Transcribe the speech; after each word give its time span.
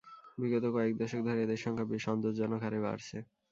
বিগত 0.37 0.65
কয়েক 0.75 0.93
দশক 0.99 1.21
ধরে 1.27 1.39
এদের 1.41 1.59
সংখ্যা 1.63 1.85
বেশ 1.91 2.01
সন্তোষজনক 2.07 2.59
হারে 2.63 2.79
বাড়ছে। 2.85 3.17